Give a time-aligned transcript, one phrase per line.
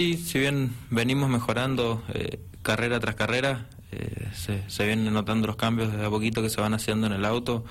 [0.00, 5.56] Y si bien venimos mejorando eh, carrera tras carrera, eh, se, se, vienen notando los
[5.56, 7.66] cambios de a poquito que se van haciendo en el auto.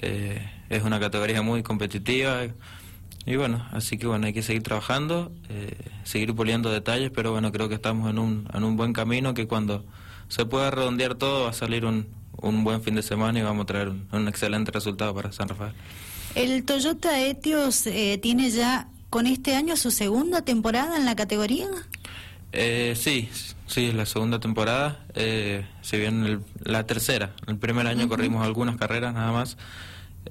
[0.00, 2.44] Eh, es una categoría muy competitiva
[3.26, 5.30] y bueno, así que bueno, hay que seguir trabajando,
[6.04, 9.46] seguir puliendo detalles, pero bueno, creo que estamos en un, en un buen camino que
[9.46, 9.84] cuando
[10.28, 12.06] se pueda redondear todo va a salir un,
[12.38, 15.48] un buen fin de semana y vamos a traer un, un excelente resultado para San
[15.48, 15.74] Rafael.
[16.36, 17.82] El Toyota Etios
[18.22, 21.68] tiene ya con este año su segunda temporada en la categoría?
[22.52, 23.30] Eh, sí,
[23.66, 29.14] sí, la segunda temporada, eh, si bien la tercera, el primer año corrimos algunas carreras
[29.14, 29.56] nada más,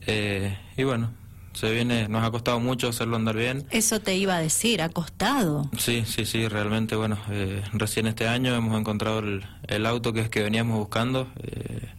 [0.05, 1.09] eh, y bueno,
[1.53, 3.65] se viene, nos ha costado mucho hacerlo andar bien.
[3.71, 5.67] Eso te iba a decir, ha costado.
[5.79, 9.23] Sí, sí, sí, realmente, bueno, eh, recién este año hemos encontrado
[9.67, 11.89] el, auto que es que veníamos buscando, eh,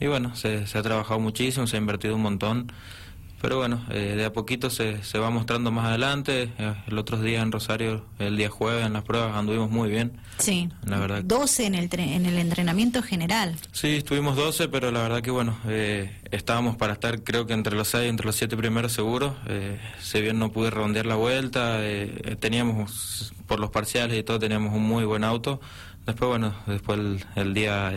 [0.00, 2.72] y bueno, se, se ha trabajado muchísimo, se ha invertido un montón.
[3.40, 6.50] Pero bueno, eh, de a poquito se, se va mostrando más adelante.
[6.58, 10.12] Eh, el otro día en Rosario, el día jueves en las pruebas, anduvimos muy bien.
[10.38, 11.22] Sí, la verdad.
[11.22, 13.56] 12 en el, en el entrenamiento general.
[13.72, 17.76] Sí, estuvimos 12, pero la verdad que bueno, eh, estábamos para estar creo que entre
[17.76, 19.34] los 6, entre los 7 primeros seguros.
[19.48, 21.78] Eh, si bien no pude redondear la vuelta,
[22.40, 25.60] teníamos, por los parciales y todo, teníamos un muy buen auto.
[26.06, 27.92] Después, bueno, después el, el día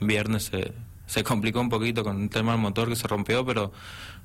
[0.00, 0.72] viernes se,
[1.06, 3.72] se complicó un poquito con el tema del motor que se rompió, pero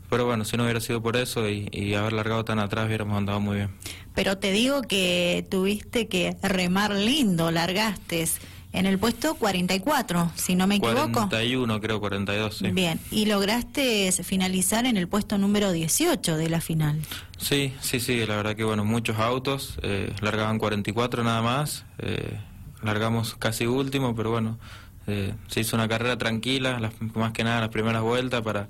[0.10, 3.40] pero bueno, si no hubiera sido por eso y, haber largado tan atrás, hubiéramos andado
[3.40, 3.72] muy bien.
[4.16, 8.28] Pero te digo que tuviste que remar lindo, largaste
[8.74, 11.28] en el puesto 44, si no me equivoco.
[11.30, 12.72] 41, creo, 42, sí.
[12.72, 17.02] Bien, y lograste finalizar en el puesto número 18 de la final.
[17.38, 22.38] Sí, sí, sí, la verdad que bueno, muchos autos, eh, largaban 44 nada más, eh,
[22.84, 24.60] largamos casi último, pero bueno,
[25.08, 28.68] eh, se hizo una carrera tranquila, las, más que nada las primeras vueltas para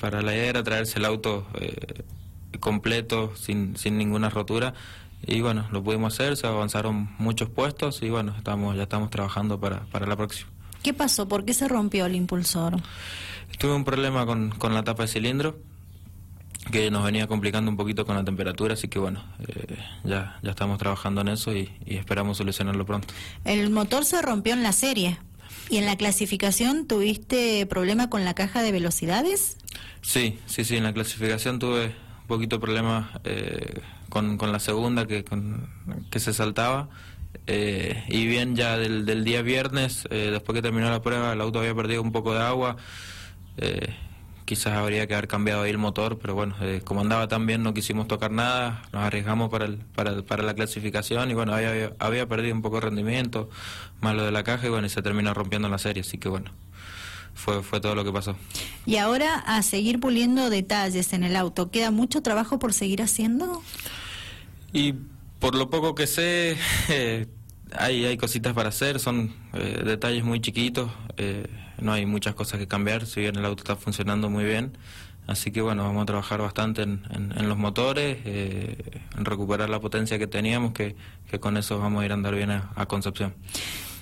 [0.00, 2.02] para la idea era traerse el auto eh,
[2.60, 4.74] completo, sin, sin ninguna rotura.
[5.26, 9.58] Y bueno, lo pudimos hacer, se avanzaron muchos puestos y bueno, estamos ya estamos trabajando
[9.58, 10.50] para, para la próxima.
[10.82, 11.26] ¿Qué pasó?
[11.26, 12.76] ¿Por qué se rompió el impulsor?
[13.58, 15.58] Tuve un problema con, con la tapa de cilindro
[16.70, 20.50] que nos venía complicando un poquito con la temperatura, así que bueno, eh, ya, ya
[20.50, 23.12] estamos trabajando en eso y, y esperamos solucionarlo pronto.
[23.44, 25.18] ¿El motor se rompió en la serie?
[25.70, 29.57] ¿Y en la clasificación tuviste problema con la caja de velocidades?
[30.02, 31.86] Sí, sí, sí, en la clasificación tuve
[32.22, 35.68] un poquito problema eh, con, con, la segunda que, con,
[36.10, 36.88] que se saltaba.
[37.46, 41.40] Eh, y bien, ya del, del día viernes, eh, después que terminó la prueba, el
[41.40, 42.76] auto había perdido un poco de agua.
[43.58, 43.94] Eh,
[44.48, 47.62] quizás habría que haber cambiado ahí el motor, pero bueno, eh, como andaba tan bien
[47.62, 51.92] no quisimos tocar nada, nos arriesgamos para, el, para, para la clasificación y bueno, había,
[51.98, 53.50] había perdido un poco de rendimiento,
[54.00, 56.30] más lo de la caja y bueno, y se terminó rompiendo la serie, así que
[56.30, 56.50] bueno.
[57.38, 58.36] Fue, fue todo lo que pasó.
[58.84, 63.62] Y ahora a seguir puliendo detalles en el auto, ¿queda mucho trabajo por seguir haciendo?
[64.72, 64.94] Y
[65.38, 66.56] por lo poco que sé,
[66.88, 67.28] eh,
[67.72, 71.46] hay, hay cositas para hacer, son eh, detalles muy chiquitos, eh,
[71.80, 74.76] no hay muchas cosas que cambiar, si bien el auto está funcionando muy bien.
[75.28, 79.78] Así que bueno, vamos a trabajar bastante en, en, los motores, eh, en recuperar la
[79.78, 80.96] potencia que teníamos, que,
[81.30, 83.34] que, con eso vamos a ir a andar bien a, a Concepción.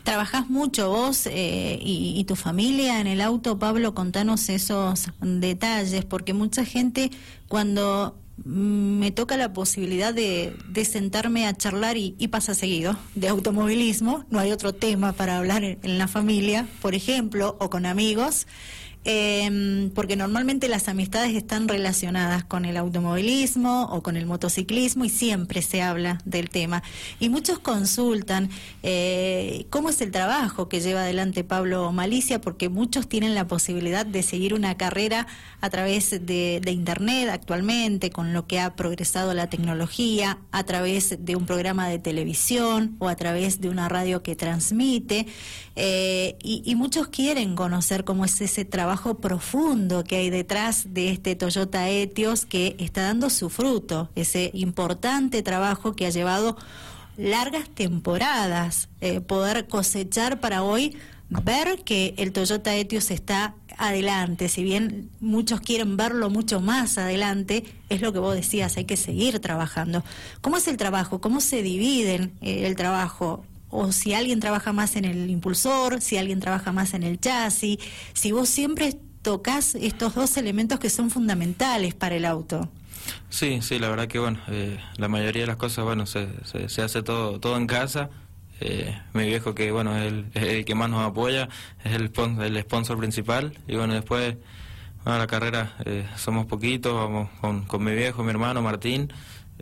[0.07, 6.05] Trabajás mucho vos eh, y, y, tu familia en el auto, Pablo, contanos esos detalles,
[6.05, 7.11] porque mucha gente
[7.49, 14.25] cuando Mm, me toca la posibilidad de, sentarme a charlar y, pasa seguido de automovilismo,
[14.31, 18.47] no hay otro tema para hablar en la familia, por ejemplo, o con amigos
[19.09, 25.11] eh, porque normalmente las amistades están relacionadas con el automovilismo o con el motociclismo y
[25.11, 26.83] siempre se habla del tema.
[27.21, 28.51] Y muchos consultan
[28.83, 34.05] eh, cómo es el trabajo que lleva adelante Pablo Malicia, porque muchos tienen la posibilidad
[34.05, 35.29] de seguir una carrera
[35.61, 41.37] a través de, Internet actualmente, con lo que ha progresado la tecnología, a través de
[41.37, 45.27] un programa de televisión o a través de una radio que transmite.
[45.77, 50.95] Eh, y, y muchos quieren conocer cómo es ese trabajo trabajo profundo que hay detrás
[50.95, 56.57] de este Toyota Etios que está dando su fruto, ese importante trabajo que ha llevado
[57.19, 60.97] largas temporadas, eh, poder cosechar para hoy
[61.29, 67.65] ver que el Toyota Etios está adelante, si bien muchos quieren verlo mucho más adelante,
[67.91, 70.05] es lo que vos decías, hay que seguir trabajando.
[70.41, 71.21] ¿Cómo es el trabajo?
[71.21, 73.45] ¿Cómo se dividen eh, el trabajo?
[73.71, 77.79] O si alguien trabaja más en el impulsor, si alguien trabaja más en el chasis,
[78.13, 82.69] si vos siempre tocas estos dos elementos que son fundamentales para el auto.
[83.29, 86.29] Sí, sí, la verdad que bueno, eh, la mayoría de las cosas, bueno, se,
[86.69, 88.11] se, hace todo, todo en casa.
[88.61, 91.49] Eh, mi viejo que bueno es el, es el, que más nos apoya,
[91.85, 92.11] es el,
[92.41, 94.37] el sponsor principal y bueno después
[95.05, 99.13] bueno, la carrera eh, somos poquitos, vamos con, con mi viejo, mi hermano Martín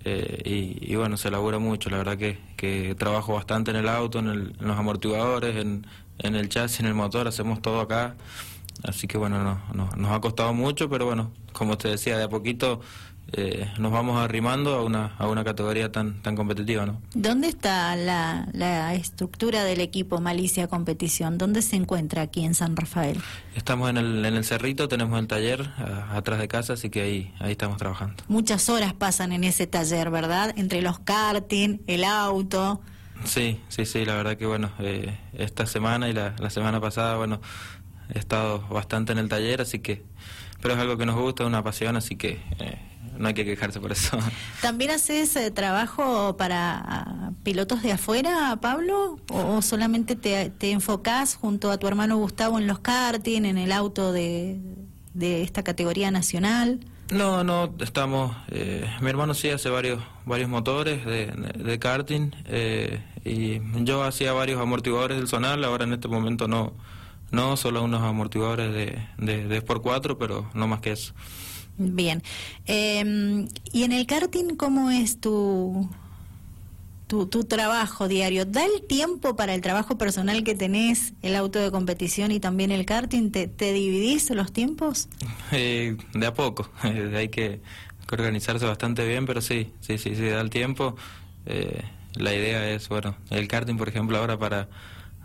[0.04, 4.18] Eh, y, bueno, se labura mucho, la verdad que, que trabajo bastante en el auto,
[4.18, 5.86] en, los amortiguadores, en,
[6.18, 8.16] en, el chasis, en el motor, hacemos todo acá.
[8.82, 12.28] Así que bueno, no, nos ha costado mucho, pero bueno, como te decía, de a
[12.28, 12.80] poquito
[13.32, 16.86] eh, nos vamos arrimando a una, a una categoría tan, tan competitiva.
[16.86, 17.00] ¿no?
[17.14, 21.38] ¿Dónde está la, la estructura del equipo Malicia Competición?
[21.38, 23.20] ¿Dónde se encuentra aquí en San Rafael?
[23.56, 25.70] Estamos en el, en el Cerrito, tenemos el taller
[26.12, 28.22] atrás de casa, así que ahí, ahí estamos trabajando.
[28.28, 30.52] Muchas horas pasan en ese taller, ¿verdad?
[30.56, 32.80] Entre los karting, el auto.
[33.24, 37.16] Sí, sí, sí, la verdad que bueno, eh, esta semana y la, la semana pasada,
[37.16, 37.40] bueno,
[38.12, 40.02] he estado bastante en el taller, así que,
[40.60, 42.78] pero es algo que nos gusta, una pasión, así que eh,
[43.16, 44.18] no hay que quejarse por eso.
[44.62, 49.18] ¿También haces eh, trabajo para ah, pilotos de afuera, Pablo?
[49.28, 53.72] ¿O, solamente te, te enfocás junto a tu hermano Gustavo en los karting, en el
[53.72, 54.58] auto de,
[55.14, 56.80] de esta categoría nacional?
[57.12, 63.02] No, no, estamos, eh, mi hermano sí hace varios varios motores de, de, karting eh,
[63.24, 66.72] y yo hacía varios amortiguadores del Zonal, ahora en este momento no,
[67.34, 71.14] no, solo unos amortiguadores de, de, de Sport 4, pero no más que eso.
[71.76, 72.22] Bien.
[72.66, 75.88] Eh, ¿Y en el karting cómo es tu,
[77.08, 78.44] tu, tu, trabajo diario?
[78.44, 82.70] ¿Da el tiempo para el trabajo personal que tenés, el auto de competición y también
[82.70, 83.30] el karting?
[83.30, 85.08] ¿Te, te dividís los tiempos?
[85.52, 86.68] Eh, de a poco.
[86.82, 87.60] Hay que,
[88.10, 90.96] organizarse bastante bien, pero sí, sí, sí, sí, da el tiempo.
[91.46, 91.82] Eh,
[92.14, 94.68] la idea es, bueno, el karting, por ejemplo, ahora para,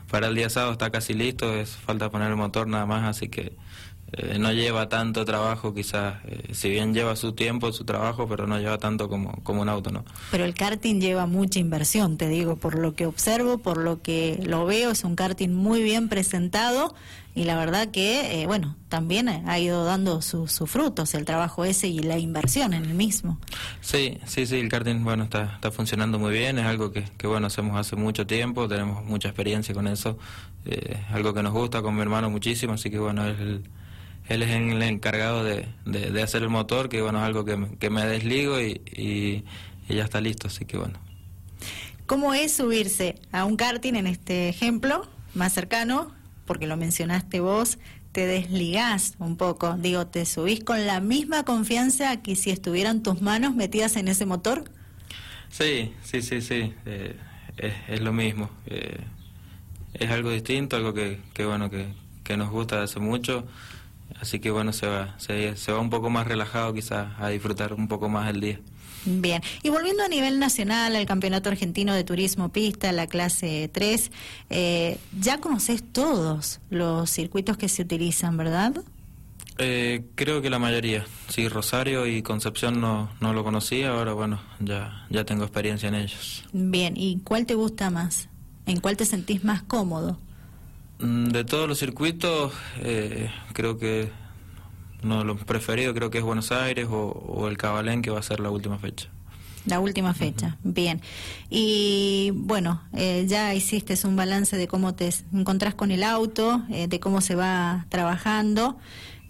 [0.10, 3.30] para el día sábado está casi listo, es falta poner el motor nada más, así
[3.30, 3.56] que
[4.12, 8.48] eh, no lleva tanto trabajo quizás, eh, si bien lleva su tiempo, su trabajo, pero
[8.48, 10.04] no lleva tanto como, como un auto, ¿no?
[10.32, 14.40] Pero el karting lleva mucha inversión, te digo, por lo que observo, por lo que
[14.44, 16.96] lo veo, es un karting muy bien presentado
[17.36, 21.88] y la verdad que, eh, bueno, también ha ido dando sus frutos el trabajo ese
[21.88, 23.38] y la inversión en el mismo.
[23.82, 27.28] Sí, sí, sí, el karting, bueno, está, está funcionando muy bien, es algo que, que
[27.28, 30.18] bueno, hacemos hace mucho tiempo, tenemos mucha experiencia con eso,
[31.14, 33.64] algo que nos gusta con mi hermano muchísimo, así que bueno, es el
[34.30, 37.76] él es el encargado de, de, hacer el motor, que bueno, es algo que me,
[37.78, 39.44] que me desligo y, y,
[39.94, 41.00] ya está listo, así que bueno.
[42.06, 46.12] ¿Cómo es subirse a un karting en este ejemplo más cercano?
[46.46, 47.80] Porque lo mencionaste vos,
[48.12, 53.22] te desligás un poco, digo, te subís con la misma confianza que si estuvieran tus
[53.22, 54.66] manos metidas en ese motor.
[55.50, 57.16] Sí, sí, sí, sí, eh,
[57.58, 58.52] es, es, lo mismo.
[58.68, 59.00] Eh,
[59.96, 61.88] es algo distinto, algo que, que bueno, que,
[62.24, 63.48] que nos gusta hace mucho.
[64.20, 67.88] Así que bueno, se va, se, va un poco más relajado quizás a disfrutar un
[67.88, 68.60] poco más el día.
[69.06, 74.12] Bien, y volviendo a nivel nacional al Campeonato Argentino de Turismo Pista, la clase 3,
[74.50, 78.84] eh, ya conoces todos los circuitos que se utilizan, ¿verdad?
[79.58, 81.06] Eh, creo que la mayoría.
[81.28, 85.96] Sí, Rosario y Concepción no, no lo conocía, ahora bueno, ya, ya tengo experiencia en
[85.96, 86.46] ellos.
[86.54, 88.30] Bien, ¿y cuál te gusta más?
[88.66, 90.18] ¿En cuál te sentís más cómodo?
[91.00, 94.12] Mm, de todos los circuitos, eh, creo que
[95.02, 98.24] uno de los preferidos creo que es Buenos Aires o, el Cabalén, que va a
[98.24, 99.08] ser la última fecha.
[99.66, 101.02] La última fecha, bien.
[101.50, 106.88] Y bueno, eh, ya hiciste un balance de cómo te encontrás con el auto, eh,
[106.88, 108.78] de cómo se va trabajando.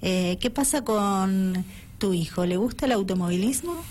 [0.01, 1.65] ¿Qué pasa con
[1.97, 2.45] tu hijo?
[2.45, 3.83] ¿Le gusta el automovilismo?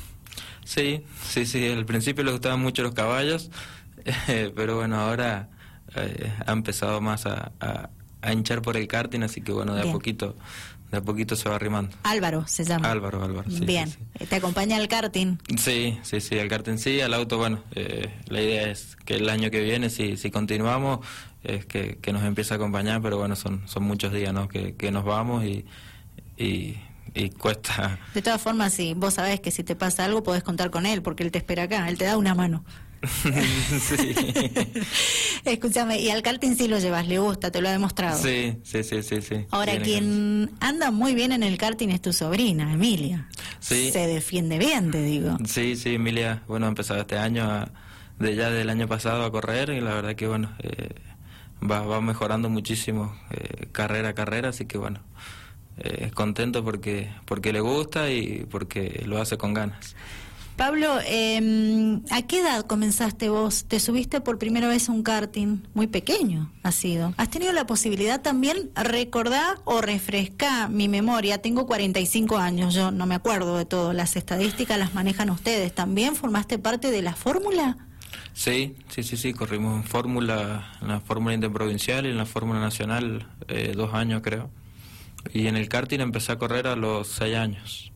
[0.65, 1.69] Sí, sí, sí.
[1.69, 3.51] Al principio le gustaban mucho los caballos,
[4.27, 5.51] pero bueno, ahora
[5.97, 9.93] eh, ha empezado más a, a, hinchar por el karting, así que bueno, de a
[9.93, 10.37] poquito
[10.91, 11.95] de a poquito se va arrimando.
[12.03, 12.91] Álvaro se llama.
[12.91, 13.49] Álvaro, Álvaro.
[13.49, 13.93] Bien,
[14.29, 15.37] ¿te acompaña al karting?
[15.59, 19.29] Sí, sí, sí, al karting sí, al auto, bueno, eh, la idea es que el
[19.29, 21.01] año que viene, si, si continuamos,
[21.45, 24.49] es que, que nos empiece a acompañar, pero bueno, son, son muchos días, ¿no?
[24.49, 25.67] Que, que nos vamos y,
[26.37, 26.79] y,
[27.19, 27.99] y cuesta.
[28.15, 31.03] De todas formas, sí, vos sabés que si te pasa algo podés contar con él,
[31.03, 32.65] porque él te espera acá, él te da una mano.
[33.03, 34.15] sí.
[35.45, 38.21] Escúchame, y al karting sí lo llevas, le gusta, te lo ha demostrado.
[38.23, 39.21] Sí, sí, sí, sí.
[39.21, 39.47] sí.
[39.51, 43.29] Ahora, quien anda muy bien en el karting es tu sobrina, Emilia.
[43.61, 43.91] Sí.
[43.93, 45.37] Se defiende bien, te digo.
[45.45, 47.69] Sí, sí, Emilia, bueno, ha empezado este año,
[48.19, 50.95] de ya del año pasado a correr, y la verdad que, bueno, eh,
[51.69, 55.01] va, va mejorando muchísimo eh, carrera a carrera, así que, bueno,
[55.81, 59.95] eh, contento porque, porque le gusta y porque lo hace con ganas.
[60.59, 63.67] Pablo, eh, ¿a qué edad comenzaste vos?
[63.67, 65.63] ¿Te subiste por primera vez a un karting?
[65.73, 67.15] Muy pequeño ha sido.
[67.17, 71.39] ¿Has tenido la posibilidad también, recordar o refrescar mi memoria?
[71.39, 73.93] Tengo 45 años, yo no me acuerdo de todo.
[73.93, 75.73] Las estadísticas las manejan ustedes.
[75.73, 77.77] ¿También formaste parte de la fórmula?
[78.33, 82.59] Sí, sí, sí, sí, corrimos en fórmula, en la fórmula interprovincial y en la fórmula
[82.59, 84.51] nacional eh, dos años creo.
[85.33, 87.93] Y en el karting empecé a correr a los seis años.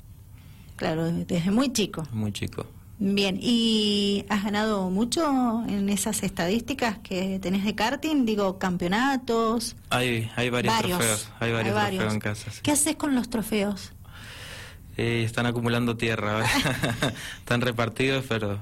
[0.76, 2.06] Claro, desde muy chico.
[2.12, 2.66] Muy chico.
[2.98, 8.24] Bien, ¿y has ganado mucho en esas estadísticas que tenés de karting?
[8.24, 9.74] Digo, campeonatos.
[9.90, 12.52] Hay, hay varios, trofeos, hay varios, trofeos en casa.
[12.62, 13.92] ¿Qué haces con los trofeos?
[14.96, 16.44] Eh, están acumulando tierra,
[17.38, 18.58] están repartidos, pero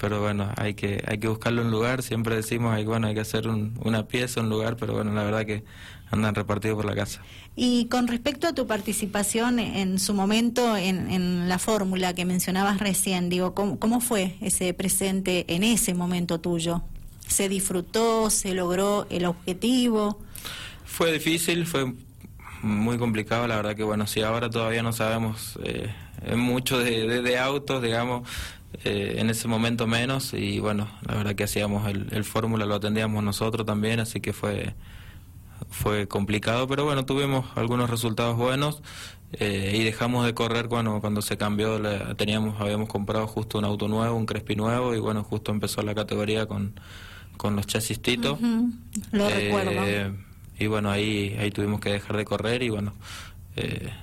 [0.00, 3.20] pero bueno, hay que hay que buscarle un lugar, siempre decimos, hay, bueno, hay que
[3.20, 5.64] hacer una pieza, un lugar, pero bueno, la verdad que
[6.10, 7.22] andan repartidos por la casa.
[7.56, 12.78] Y con respecto a tu participación en su momento en, en la fórmula que mencionabas
[12.78, 16.82] recién, digo, ¿cómo, ¿cómo fue ese presente en ese momento tuyo?
[17.26, 18.30] ¿Se disfrutó?
[18.30, 20.20] ¿Se logró el objetivo?
[20.84, 21.92] Fue difícil, fue
[22.62, 25.92] muy complicado, la verdad que bueno, si ahora todavía no sabemos eh,
[26.36, 28.28] mucho de, de, autos, digamos,
[28.84, 32.74] eh, en ese momento menos y bueno, la verdad que hacíamos el, el fórmula, lo
[32.74, 34.74] atendíamos nosotros también, así que fue
[35.70, 38.82] fue complicado, pero bueno, tuvimos algunos resultados buenos
[39.32, 41.80] eh, y dejamos de correr cuando cuando se cambió,
[42.16, 45.94] teníamos habíamos comprado justo un auto nuevo, un Crespi nuevo y bueno, justo empezó la
[45.94, 46.80] categoría con,
[47.36, 48.38] con los chasis Tito.
[49.12, 49.72] Lo recuerdo.
[50.58, 52.94] Y bueno, ahí ahí tuvimos que dejar de correr y bueno,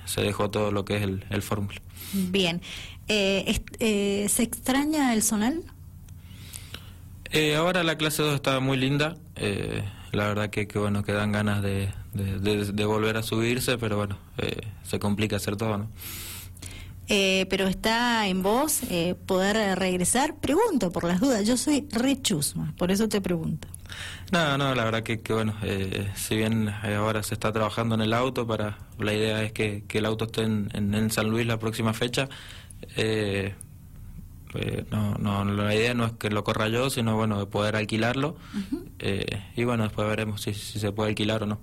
[0.04, 1.80] se dejó todo lo que es el, el fórmula.
[2.12, 2.60] Bien.
[3.08, 5.62] Eh, eh, ¿Se extraña el zonal?
[7.30, 9.16] Eh, ahora la clase 2 está muy linda.
[9.36, 13.96] Eh, la verdad que, que, bueno, que dan ganas de, de, volver a subirse, pero
[13.96, 14.18] bueno,
[14.82, 15.90] se complica hacer todo, ¿no?
[17.08, 18.80] pero está en vos
[19.26, 20.36] poder regresar.
[20.36, 21.46] Pregunto por las dudas.
[21.46, 23.68] Yo soy rechusma, por eso te pregunto.
[24.32, 25.54] No, no, la verdad que, que bueno,
[26.14, 29.98] si bien ahora se está trabajando en el auto, para la idea es que, que
[29.98, 32.28] el auto esté en, en San Luis la próxima fecha.
[32.96, 33.54] Eh,
[34.54, 37.76] eh, no, no, la idea no es que lo corra yo, sino bueno, de poder
[37.76, 38.36] alquilarlo.
[38.98, 41.60] eh, y bueno, después veremos si, si, se puede alquilar o no.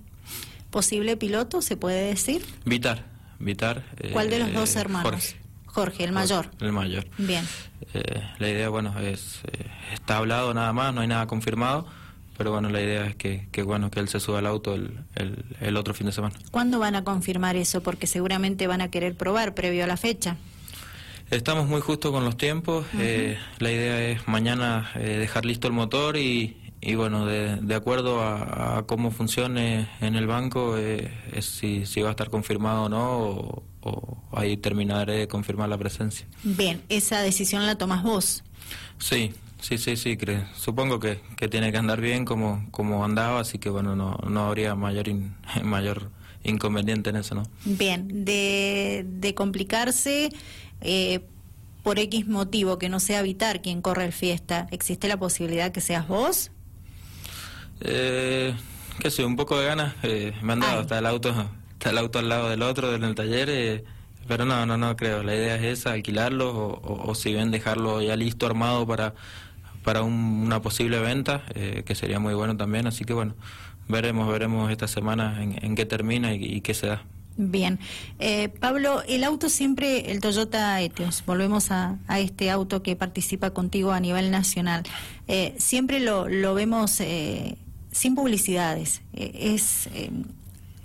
[0.70, 2.44] ¿Posible piloto, se puede decir?
[2.64, 3.04] Vitar,
[3.38, 3.84] Vitar.
[4.12, 5.10] ¿Cuál de los dos eh, hermanos?
[5.10, 5.36] Jorge.
[5.66, 6.50] Jorge, el mayor.
[6.60, 7.04] el mayor.
[7.18, 7.44] Bien.
[7.94, 9.40] Eh, la idea, bueno, es
[9.92, 11.86] está hablado nada más, no hay nada confirmado
[12.36, 14.98] pero bueno, la idea es que, que, bueno que él se suba al auto el,
[15.14, 16.34] el, el, otro fin de semana.
[16.50, 17.82] ¿Cuándo van a confirmar eso?
[17.82, 20.36] Porque seguramente van a querer probar previo a la fecha.
[21.30, 22.84] Estamos muy justo con los tiempos.
[22.92, 23.00] Uh -huh.
[23.00, 27.74] eh, la idea es mañana eh, dejar listo el motor y, y bueno, de, de
[27.74, 32.28] acuerdo a, a, cómo funcione en el banco, eh, es si, si va a estar
[32.28, 36.26] confirmado o no, o, o ahí terminaré de confirmar la presencia.
[36.42, 38.44] Bien, esa decisión la tomas vos.
[38.98, 39.32] Sí,
[39.64, 40.44] Sí, sí, sí, creo.
[40.54, 44.46] supongo que, que tiene que andar bien como, como andaba, así que bueno, no, no
[44.46, 46.10] habría mayor, in, mayor
[46.42, 47.44] inconveniente en eso, ¿no?
[47.64, 50.28] Bien, de, de complicarse
[50.82, 51.20] eh,
[51.82, 55.80] por X motivo, que no sea evitar quien corre el fiesta, ¿existe la posibilidad que
[55.80, 56.50] seas vos?
[57.80, 58.54] Eh,
[59.00, 61.34] qué sé, un poco de ganas, eh, me han dado, está el auto,
[61.72, 63.84] está el auto al lado del otro en el taller, eh,
[64.28, 67.50] pero no, no, no creo, la idea es esa, alquilarlo o, o, o si bien
[67.50, 69.14] dejarlo ya listo, armado para
[69.84, 72.86] para un, una posible venta, eh, que sería muy bueno también.
[72.86, 73.34] Así que bueno,
[73.88, 77.02] veremos, veremos esta semana en, en qué termina y, qué se da.
[77.36, 77.78] Bien.
[78.18, 83.50] Eh, Pablo, el auto siempre, el Toyota Etios, volvemos a, a, este auto que participa
[83.50, 84.84] contigo a nivel nacional,
[85.26, 87.56] eh, siempre lo, lo vemos eh,
[87.90, 89.02] sin publicidades.
[89.12, 89.88] es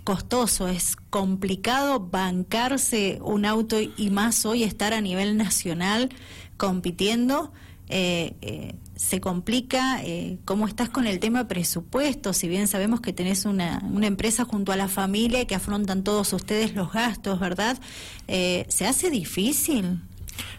[0.03, 6.09] costoso, es complicado bancarse un auto y más hoy estar a nivel nacional
[6.57, 7.51] compitiendo.
[7.89, 13.13] Eh, eh, se complica eh, cómo estás con el tema presupuesto, si bien sabemos que
[13.13, 17.79] tenés una, una empresa junto a la familia que afrontan todos ustedes los gastos, ¿verdad?
[18.27, 20.01] Eh, ¿Se hace difícil?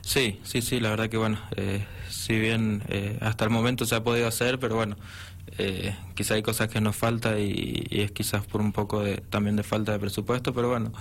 [0.01, 2.83] Sí, sí, sí, la verdad que bueno, eh, si bien
[3.21, 4.97] hasta el momento se ha podido hacer, pero bueno,
[6.15, 9.57] quizá hay cosas que nos falta y, y, es quizás por un poco de, también
[9.57, 10.93] de falta de presupuesto, pero bueno,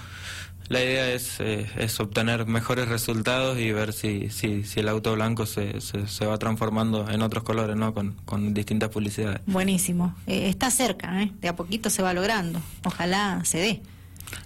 [0.70, 5.14] la idea es, eh, es obtener mejores resultados y ver si, si, si el auto
[5.14, 7.94] blanco se, se, va transformando en otros colores, ¿no?
[7.94, 9.42] Con, con distintas publicidades.
[9.48, 10.16] Buenísimo.
[10.28, 11.32] Eh, está cerca, ¿eh?
[11.42, 12.62] De a poquito se va logrando.
[12.86, 13.82] Ojalá se dé.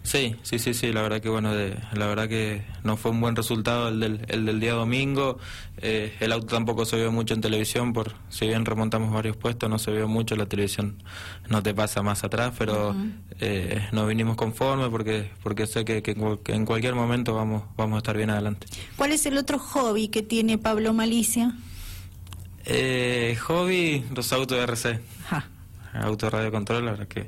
[0.04, 3.22] Sí, sí, sí, sí, la verdad que bueno, de, la verdad que no fue un
[3.22, 5.38] buen resultado el del, el del día domingo,
[5.78, 9.70] eh, el auto tampoco se vio mucho en televisión, por si bien remontamos varios puestos,
[9.70, 11.02] no se vio mucho, la televisión
[11.48, 13.12] no te pasa más atrás, pero uh -huh.
[13.40, 17.96] eh, nos vinimos conformes porque porque sé que, que, que, en cualquier momento vamos, vamos
[17.96, 18.68] a estar bien adelante.
[18.98, 21.56] ¿Cuál es el otro hobby que tiene Pablo Malicia?
[22.66, 25.00] Eh, hobby, los autos de RC.
[25.30, 25.50] Ja.
[25.94, 27.28] Auto radio control, la verdad que...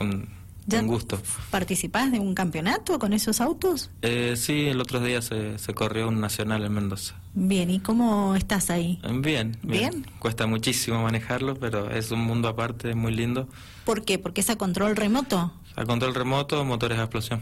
[0.00, 0.37] Un,
[0.68, 1.18] ¿Ya un gusto.
[1.50, 3.90] ¿Participás de un campeonato con esos autos?
[4.02, 7.14] Eh, sí, el otro día se, se, corrió un nacional en Mendoza.
[7.32, 9.00] Bien, ¿y cómo estás ahí?
[9.02, 10.06] Bien, bien, bien.
[10.18, 13.48] Cuesta muchísimo manejarlo, pero es un mundo aparte, muy lindo.
[13.86, 14.18] ¿Por qué?
[14.18, 15.52] ¿Porque es a control remoto?
[15.74, 17.40] A control remoto, motores a explosión.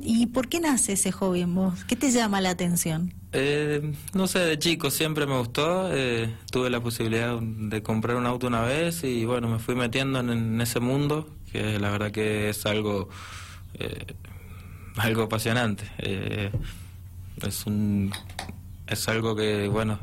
[0.00, 1.84] ¿Y por qué nace ese hobby en vos?
[1.84, 3.14] ¿Qué te llama la atención?
[3.32, 5.88] Eh, no sé, de chico siempre me gustó.
[5.92, 10.20] Eh, tuve la posibilidad de comprar un auto una vez y bueno, me fui metiendo
[10.20, 13.08] en, ese mundo, que la verdad que es algo,
[13.74, 14.14] eh,
[14.96, 15.84] algo apasionante.
[15.98, 18.12] es un,
[18.86, 19.98] es algo que bueno,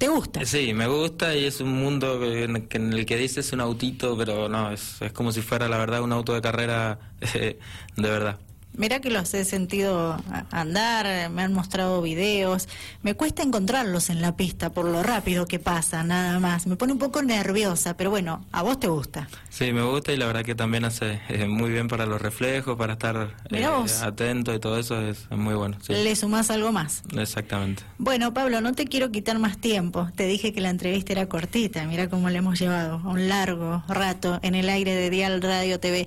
[0.00, 0.46] ¿Te gusta?
[0.46, 4.72] Sí, me gusta y es un mundo en, el que dices un autito, pero no,
[4.72, 6.98] es, es como si fuera la verdad un auto de carrera
[7.34, 7.58] de
[7.96, 8.38] verdad.
[8.76, 10.16] Mira que los he sentido
[10.50, 12.68] andar, me han mostrado videos.
[13.02, 16.66] Me cuesta encontrarlos en la pista por lo rápido que pasa, nada más.
[16.66, 19.28] Me pone un poco nerviosa, pero bueno, a vos te gusta.
[19.48, 22.76] Sí, me gusta y la verdad que también hace eh, muy bien para los reflejos,
[22.76, 23.66] para estar eh,
[24.02, 25.76] atento y todo eso es, muy bueno.
[25.88, 27.02] ¿Le sumás algo más?
[27.16, 27.82] Exactamente.
[27.98, 30.08] Bueno, Pablo, no te quiero quitar más tiempo.
[30.14, 31.84] Te dije que la entrevista era cortita.
[31.86, 36.06] Mira cómo le hemos llevado un largo rato en el aire de Dial Radio TV.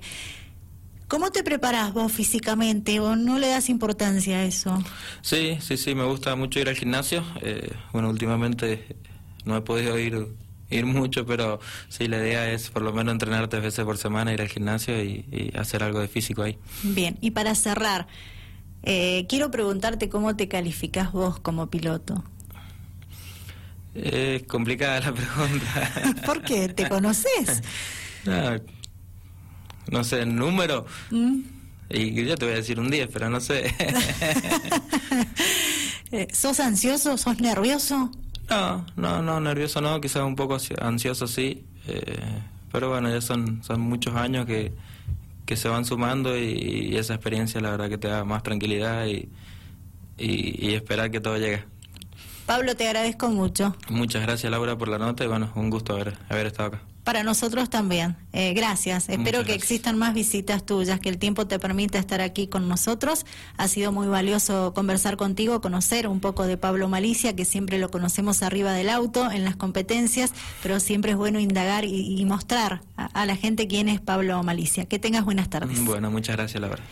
[1.14, 4.82] ¿Cómo te preparas vos físicamente o no le das importancia a eso?
[5.22, 7.22] Sí, sí, sí, me gusta mucho ir al gimnasio.
[7.40, 8.96] Eh, bueno, últimamente
[9.44, 10.26] no he podido ir
[10.70, 14.32] ir mucho, pero sí, la idea es por lo menos entrenar tres veces por semana,
[14.32, 16.58] ir al gimnasio y, hacer algo de físico ahí.
[16.82, 18.08] Bien, y para cerrar,
[18.82, 22.24] eh, quiero preguntarte cómo te calificas vos como piloto.
[23.94, 26.22] Es complicada la pregunta.
[26.26, 26.70] ¿Por qué?
[26.70, 27.62] ¿Te conoces?
[28.24, 28.58] No,
[29.90, 30.86] no sé, el número.
[31.10, 31.40] Mm.
[31.90, 33.74] Y yo te voy a decir un 10, pero no sé.
[36.12, 37.18] Eh, ¿Sos ansioso?
[37.18, 38.12] ¿Sos nervioso?
[38.48, 41.64] No, no, no, nervioso no, quizás un poco ansioso sí.
[41.88, 42.38] Eh,
[42.70, 44.72] pero bueno, ya son, son muchos años que,
[45.44, 49.28] que se van sumando y, esa experiencia la verdad que te da más tranquilidad y,
[50.16, 51.64] y, y esperar que todo llegue.
[52.46, 53.74] Pablo, te agradezco mucho.
[53.88, 56.82] Muchas gracias Laura por la nota y bueno, un gusto haber, haber estado acá.
[57.04, 58.16] Para nosotros también.
[58.32, 59.10] Eh, gracias.
[59.10, 63.26] Espero que existan más visitas tuyas, que el tiempo te permita estar aquí con nosotros.
[63.58, 67.90] Ha sido muy valioso conversar contigo, conocer un poco de Pablo Malicia, que siempre lo
[67.90, 70.32] conocemos arriba del auto, en las competencias,
[70.62, 74.86] pero siempre es bueno indagar y, mostrar a, la gente quién es Pablo Malicia.
[74.86, 75.84] Que tengas buenas tardes.
[75.84, 76.82] Bueno, muchas gracias, Laura.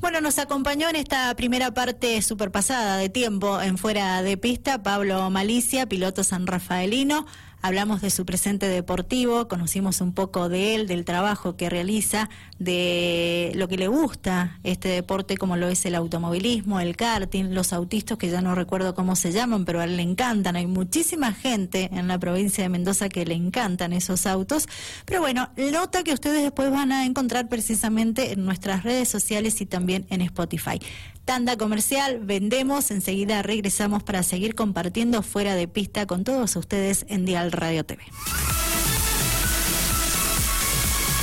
[0.00, 5.30] Bueno, nos acompañó en esta primera parte superpasada de tiempo en fuera de pista Pablo
[5.30, 7.26] Malicia, piloto san rafaelino
[7.62, 13.52] hablamos de su presente deportivo, conocimos un poco de él, del trabajo que realiza, de
[13.54, 18.18] lo que le gusta este deporte como lo es el automovilismo, el karting, los autistas
[18.18, 20.56] que ya no recuerdo cómo se llaman, pero a él le encantan.
[20.56, 24.66] Hay muchísima gente en la provincia de Mendoza que le encantan esos autos.
[25.04, 29.66] Pero bueno, nota que ustedes después van a encontrar precisamente en nuestras redes sociales y
[29.66, 30.80] también en Spotify.
[31.24, 37.24] Tanda comercial, vendemos, enseguida regresamos para seguir compartiendo fuera de pista con todos ustedes en
[37.24, 38.00] Dial Radio TV.